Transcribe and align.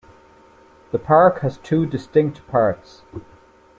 The 0.91 0.97
park 0.97 1.41
has 1.41 1.59
two 1.59 1.85
distinct 1.85 2.47
parts. 2.47 3.03